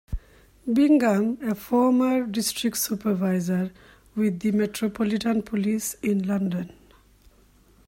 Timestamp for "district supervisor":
2.25-3.71